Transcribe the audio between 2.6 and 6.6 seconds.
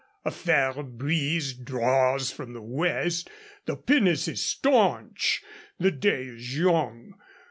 west. The pinnace is stanch. The day is